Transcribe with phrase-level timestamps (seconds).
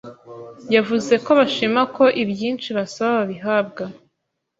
[0.75, 3.83] yavuze ko bashima ko ibyinshi basaba babihabwa